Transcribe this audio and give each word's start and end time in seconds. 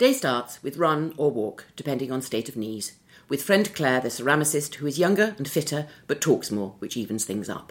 Day 0.00 0.14
starts 0.14 0.62
with 0.62 0.78
run 0.78 1.12
or 1.18 1.30
walk, 1.30 1.66
depending 1.76 2.10
on 2.10 2.22
state 2.22 2.48
of 2.48 2.56
knees, 2.56 2.92
with 3.28 3.42
friend 3.42 3.70
Claire, 3.74 4.00
the 4.00 4.08
ceramicist, 4.08 4.76
who 4.76 4.86
is 4.86 4.98
younger 4.98 5.34
and 5.36 5.46
fitter 5.46 5.88
but 6.06 6.22
talks 6.22 6.50
more, 6.50 6.74
which 6.78 6.96
evens 6.96 7.26
things 7.26 7.50
up. 7.50 7.70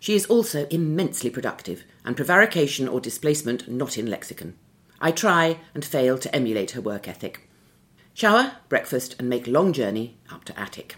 She 0.00 0.14
is 0.14 0.24
also 0.24 0.66
immensely 0.68 1.28
productive, 1.28 1.84
and 2.02 2.16
prevarication 2.16 2.88
or 2.88 2.98
displacement 2.98 3.68
not 3.68 3.98
in 3.98 4.06
lexicon. 4.06 4.54
I 5.02 5.10
try 5.10 5.58
and 5.74 5.84
fail 5.84 6.16
to 6.16 6.34
emulate 6.34 6.70
her 6.70 6.80
work 6.80 7.08
ethic. 7.08 7.46
Shower, 8.14 8.52
breakfast, 8.70 9.14
and 9.18 9.28
make 9.28 9.46
long 9.46 9.74
journey 9.74 10.16
up 10.32 10.44
to 10.44 10.58
attic. 10.58 10.96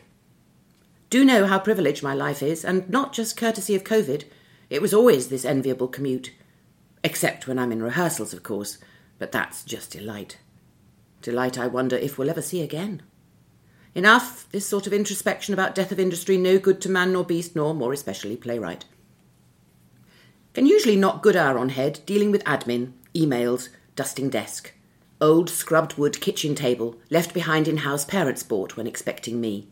Do 1.10 1.24
know 1.24 1.46
how 1.46 1.58
privileged 1.58 2.04
my 2.04 2.14
life 2.14 2.40
is, 2.40 2.64
and 2.64 2.88
not 2.88 3.12
just 3.12 3.36
courtesy 3.36 3.74
of 3.74 3.82
COVID. 3.82 4.26
It 4.70 4.80
was 4.80 4.94
always 4.94 5.26
this 5.26 5.44
enviable 5.44 5.88
commute. 5.88 6.32
Except 7.02 7.48
when 7.48 7.58
I'm 7.58 7.72
in 7.72 7.82
rehearsals, 7.82 8.32
of 8.32 8.44
course, 8.44 8.78
but 9.18 9.32
that's 9.32 9.64
just 9.64 9.90
delight. 9.90 10.38
Delight 11.22 11.58
I 11.58 11.66
wonder 11.66 11.96
if 11.96 12.16
we'll 12.16 12.30
ever 12.30 12.42
see 12.42 12.62
again. 12.62 13.02
Enough, 13.94 14.48
this 14.52 14.66
sort 14.66 14.86
of 14.86 14.92
introspection 14.92 15.54
about 15.54 15.74
death 15.74 15.90
of 15.90 15.98
industry, 15.98 16.36
no 16.36 16.58
good 16.58 16.80
to 16.82 16.88
man 16.88 17.12
nor 17.12 17.24
beast, 17.24 17.56
nor 17.56 17.74
more 17.74 17.92
especially 17.92 18.36
playwright. 18.36 18.84
Can 20.54 20.66
usually 20.66 20.96
knock 20.96 21.22
good 21.22 21.36
hour 21.36 21.58
on 21.58 21.70
head, 21.70 22.00
dealing 22.06 22.30
with 22.30 22.44
admin, 22.44 22.92
emails, 23.14 23.68
dusting 23.96 24.30
desk. 24.30 24.72
Old 25.20 25.50
scrubbed 25.50 25.94
wood 25.98 26.20
kitchen 26.20 26.54
table, 26.54 26.96
left 27.10 27.34
behind 27.34 27.66
in 27.66 27.78
house 27.78 28.04
parents 28.04 28.42
bought 28.42 28.76
when 28.76 28.86
expecting 28.86 29.40
me. 29.40 29.68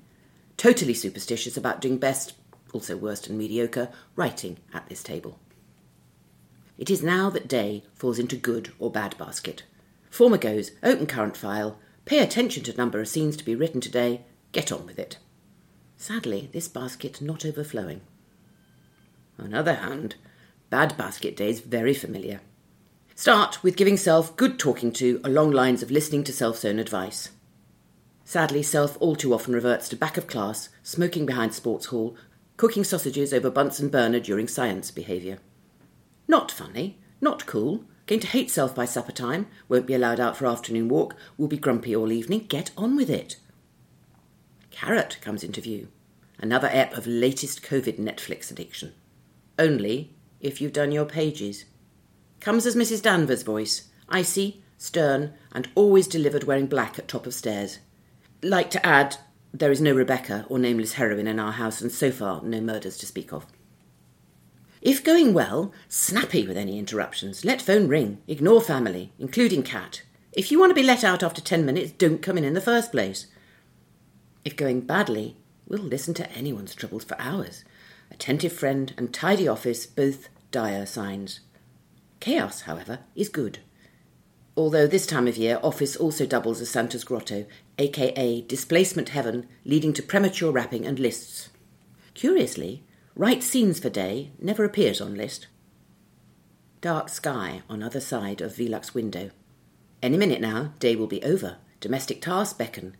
Totally 0.56 0.94
superstitious 0.94 1.56
about 1.56 1.80
doing 1.80 1.98
best, 1.98 2.34
also 2.72 2.96
worst 2.96 3.28
and 3.28 3.38
mediocre, 3.38 3.90
writing 4.16 4.58
at 4.74 4.88
this 4.88 5.02
table. 5.02 5.38
It 6.78 6.90
is 6.90 7.02
now 7.02 7.30
that 7.30 7.48
day 7.48 7.84
falls 7.94 8.18
into 8.18 8.36
good 8.36 8.72
or 8.78 8.90
bad 8.90 9.16
basket. 9.16 9.62
Former 10.16 10.38
goes, 10.38 10.70
open 10.82 11.06
current 11.06 11.36
file, 11.36 11.78
pay 12.06 12.20
attention 12.20 12.62
to 12.62 12.74
number 12.74 12.98
of 12.98 13.06
scenes 13.06 13.36
to 13.36 13.44
be 13.44 13.54
written 13.54 13.82
today, 13.82 14.22
get 14.52 14.72
on 14.72 14.86
with 14.86 14.98
it. 14.98 15.18
Sadly, 15.98 16.48
this 16.54 16.68
basket 16.68 17.20
not 17.20 17.44
overflowing. 17.44 18.00
On 19.38 19.50
the 19.50 19.58
other 19.58 19.74
hand, 19.74 20.14
bad 20.70 20.96
basket 20.96 21.36
days 21.36 21.60
very 21.60 21.92
familiar. 21.92 22.40
Start 23.14 23.62
with 23.62 23.76
giving 23.76 23.98
self 23.98 24.34
good 24.38 24.58
talking 24.58 24.90
to 24.92 25.20
along 25.22 25.50
lines 25.50 25.82
of 25.82 25.90
listening 25.90 26.24
to 26.24 26.32
self's 26.32 26.64
own 26.64 26.78
advice. 26.78 27.32
Sadly, 28.24 28.62
self 28.62 28.96
all 28.98 29.16
too 29.16 29.34
often 29.34 29.52
reverts 29.52 29.86
to 29.90 29.96
back 29.96 30.16
of 30.16 30.26
class, 30.26 30.70
smoking 30.82 31.26
behind 31.26 31.52
sports 31.52 31.88
hall, 31.88 32.16
cooking 32.56 32.84
sausages 32.84 33.34
over 33.34 33.50
Bunsen 33.50 33.90
burner 33.90 34.20
during 34.20 34.48
science 34.48 34.90
behaviour. 34.90 35.40
Not 36.26 36.50
funny, 36.50 36.96
not 37.20 37.44
cool, 37.44 37.84
going 38.06 38.20
to 38.20 38.26
hate 38.26 38.50
self 38.50 38.74
by 38.74 38.84
supper 38.84 39.12
time, 39.12 39.46
won't 39.68 39.86
be 39.86 39.94
allowed 39.94 40.20
out 40.20 40.36
for 40.36 40.46
afternoon 40.46 40.88
walk, 40.88 41.16
will 41.36 41.48
be 41.48 41.56
grumpy 41.56 41.94
all 41.94 42.12
evening, 42.12 42.46
get 42.48 42.70
on 42.76 42.96
with 42.96 43.10
it. 43.10 43.36
Carrot 44.70 45.18
comes 45.20 45.42
into 45.42 45.60
view, 45.60 45.88
another 46.38 46.68
ep 46.72 46.96
of 46.96 47.06
latest 47.06 47.62
COVID 47.62 47.98
Netflix 47.98 48.50
addiction. 48.50 48.92
Only 49.58 50.14
if 50.40 50.60
you've 50.60 50.72
done 50.72 50.92
your 50.92 51.06
pages 51.06 51.64
comes 52.40 52.66
as 52.66 52.76
Mrs. 52.76 53.02
Danvers' 53.02 53.42
voice, 53.42 53.88
icy, 54.08 54.62
stern, 54.78 55.32
and 55.52 55.68
always 55.74 56.06
delivered 56.06 56.44
wearing 56.44 56.66
black 56.66 56.98
at 56.98 57.08
top 57.08 57.26
of 57.26 57.34
stairs. 57.34 57.78
Like 58.42 58.70
to 58.72 58.86
add, 58.86 59.16
there 59.52 59.70
is 59.70 59.80
no 59.80 59.94
Rebecca 59.94 60.44
or 60.48 60.58
nameless 60.58 60.92
heroine 60.94 61.26
in 61.26 61.40
our 61.40 61.52
house, 61.52 61.80
and 61.80 61.90
so 61.90 62.10
far 62.10 62.42
no 62.42 62.60
murders 62.60 62.98
to 62.98 63.06
speak 63.06 63.32
of. 63.32 63.46
If 64.86 65.02
going 65.02 65.34
well, 65.34 65.72
snappy 65.88 66.46
with 66.46 66.56
any 66.56 66.78
interruptions, 66.78 67.44
let 67.44 67.60
phone 67.60 67.88
ring, 67.88 68.18
ignore 68.28 68.60
family, 68.60 69.10
including 69.18 69.64
cat. 69.64 70.02
If 70.30 70.52
you 70.52 70.60
want 70.60 70.70
to 70.70 70.76
be 70.76 70.84
let 70.84 71.02
out 71.02 71.24
after 71.24 71.40
ten 71.40 71.66
minutes, 71.66 71.90
don't 71.90 72.22
come 72.22 72.38
in 72.38 72.44
in 72.44 72.54
the 72.54 72.60
first 72.60 72.92
place. 72.92 73.26
If 74.44 74.54
going 74.54 74.82
badly, 74.82 75.38
we'll 75.66 75.82
listen 75.82 76.14
to 76.14 76.30
anyone's 76.30 76.72
troubles 76.72 77.02
for 77.02 77.20
hours. 77.20 77.64
Attentive 78.12 78.52
friend 78.52 78.94
and 78.96 79.12
tidy 79.12 79.48
office, 79.48 79.86
both 79.86 80.28
dire 80.52 80.86
signs. 80.86 81.40
Chaos, 82.20 82.60
however, 82.60 83.00
is 83.16 83.28
good. 83.28 83.58
Although 84.56 84.86
this 84.86 85.04
time 85.04 85.26
of 85.26 85.36
year, 85.36 85.58
office 85.64 85.96
also 85.96 86.26
doubles 86.26 86.60
as 86.60 86.70
Santa's 86.70 87.02
grotto, 87.02 87.46
aka 87.76 88.40
displacement 88.42 89.08
heaven, 89.08 89.48
leading 89.64 89.92
to 89.94 90.02
premature 90.04 90.52
wrapping 90.52 90.86
and 90.86 91.00
lists. 91.00 91.48
Curiously, 92.14 92.84
write 93.16 93.42
scenes 93.42 93.80
for 93.80 93.88
day 93.88 94.30
never 94.38 94.64
appears 94.64 95.00
on 95.00 95.14
list. 95.14 95.46
Dark 96.82 97.08
sky 97.08 97.62
on 97.68 97.82
other 97.82 98.00
side 98.00 98.42
of 98.42 98.52
Velux 98.52 98.94
window. 98.94 99.30
Any 100.02 100.18
minute 100.18 100.40
now, 100.40 100.74
day 100.78 100.94
will 100.94 101.06
be 101.06 101.22
over. 101.24 101.56
Domestic 101.80 102.20
tasks 102.20 102.52
beckon. 102.52 102.94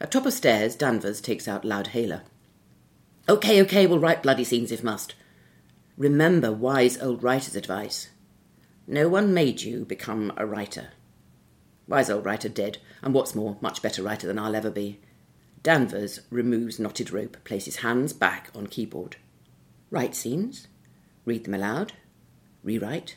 At 0.00 0.10
top 0.10 0.26
of 0.26 0.32
stairs, 0.32 0.74
Danvers 0.74 1.20
takes 1.20 1.46
out 1.46 1.64
loud 1.64 1.88
hailer. 1.88 2.22
Okay, 3.28 3.62
okay, 3.62 3.86
we'll 3.86 4.00
write 4.00 4.22
bloody 4.22 4.44
scenes 4.44 4.72
if 4.72 4.82
must. 4.82 5.14
Remember 5.96 6.52
wise 6.52 7.00
old 7.00 7.22
writer's 7.22 7.56
advice. 7.56 8.08
No 8.86 9.08
one 9.08 9.32
made 9.32 9.62
you 9.62 9.84
become 9.84 10.32
a 10.36 10.46
writer. 10.46 10.88
Wise 11.86 12.10
old 12.10 12.26
writer 12.26 12.48
dead, 12.48 12.78
and 13.02 13.14
what's 13.14 13.34
more, 13.34 13.56
much 13.60 13.82
better 13.82 14.02
writer 14.02 14.26
than 14.26 14.38
I'll 14.38 14.56
ever 14.56 14.70
be. 14.70 15.00
Danvers 15.62 16.20
removes 16.30 16.78
knotted 16.78 17.10
rope, 17.10 17.36
places 17.44 17.76
hands 17.76 18.12
back 18.12 18.50
on 18.54 18.66
keyboard. 18.66 19.16
Write 19.90 20.14
scenes, 20.14 20.68
read 21.24 21.44
them 21.44 21.54
aloud, 21.54 21.94
rewrite. 22.62 23.16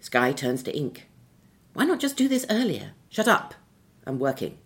Sky 0.00 0.32
turns 0.32 0.62
to 0.64 0.76
ink. 0.76 1.08
Why 1.72 1.84
not 1.84 2.00
just 2.00 2.16
do 2.16 2.28
this 2.28 2.46
earlier? 2.50 2.92
Shut 3.08 3.28
up. 3.28 3.54
I'm 4.06 4.18
working. 4.18 4.58